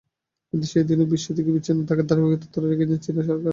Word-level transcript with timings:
কিন্তু 0.49 0.65
সেদিনও 0.71 1.05
বিশ্ব 1.13 1.27
থেকে 1.37 1.49
বিচ্ছিন্ন 1.55 1.79
থাকার 1.89 2.05
ধারাবাহিকতা 2.09 2.47
ধরে 2.55 2.67
রেখেছিল 2.71 2.97
চীনা 3.05 3.21
সরকার। 3.29 3.49